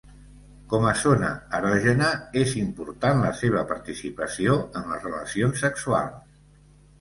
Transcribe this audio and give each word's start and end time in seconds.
Com 0.69 0.85
a 0.91 0.93
zona 1.01 1.27
erògena, 1.57 2.07
és 2.43 2.55
important 2.61 3.21
la 3.27 3.29
seva 3.43 3.61
participació 3.73 4.57
en 4.81 4.89
les 4.95 5.07
relacions 5.11 5.63
sexuals. 5.67 6.35